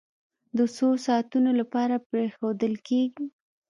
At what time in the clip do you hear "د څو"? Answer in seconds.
0.57-0.87